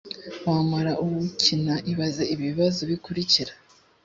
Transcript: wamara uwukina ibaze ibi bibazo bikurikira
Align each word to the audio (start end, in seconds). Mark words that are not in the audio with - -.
wamara 0.49 0.91
uwukina 1.03 1.73
ibaze 1.91 2.23
ibi 2.33 2.43
bibazo 2.51 2.81
bikurikira 2.89 3.53